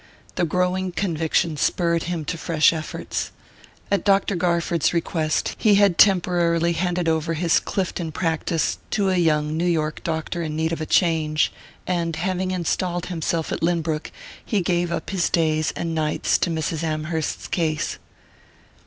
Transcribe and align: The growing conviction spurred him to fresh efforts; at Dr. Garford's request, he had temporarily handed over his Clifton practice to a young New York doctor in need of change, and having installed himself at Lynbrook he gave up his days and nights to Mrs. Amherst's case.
The 0.33 0.45
growing 0.45 0.91
conviction 0.93 1.57
spurred 1.57 2.05
him 2.09 2.25
to 2.25 2.35
fresh 2.35 2.73
efforts; 2.73 3.29
at 3.91 4.03
Dr. 4.03 4.35
Garford's 4.35 4.95
request, 4.95 5.53
he 5.59 5.75
had 5.75 5.99
temporarily 5.99 6.71
handed 6.73 7.07
over 7.07 7.35
his 7.35 7.59
Clifton 7.59 8.11
practice 8.11 8.79
to 8.89 9.11
a 9.11 9.15
young 9.17 9.55
New 9.55 9.67
York 9.67 10.01
doctor 10.03 10.41
in 10.41 10.55
need 10.55 10.71
of 10.71 10.89
change, 10.89 11.53
and 11.85 12.15
having 12.15 12.49
installed 12.49 13.05
himself 13.13 13.51
at 13.51 13.61
Lynbrook 13.61 14.11
he 14.43 14.61
gave 14.61 14.91
up 14.91 15.11
his 15.11 15.29
days 15.29 15.71
and 15.75 15.93
nights 15.93 16.39
to 16.39 16.49
Mrs. 16.49 16.81
Amherst's 16.81 17.47
case. 17.47 17.99